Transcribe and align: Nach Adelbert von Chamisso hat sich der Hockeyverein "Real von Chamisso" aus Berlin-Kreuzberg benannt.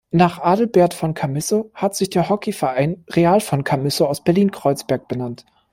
Nach 0.09 0.39
Adelbert 0.39 0.95
von 0.95 1.13
Chamisso 1.15 1.69
hat 1.75 1.93
sich 1.95 2.09
der 2.09 2.27
Hockeyverein 2.27 3.05
"Real 3.11 3.39
von 3.39 3.63
Chamisso" 3.63 4.07
aus 4.07 4.23
Berlin-Kreuzberg 4.23 5.07
benannt. 5.07 5.45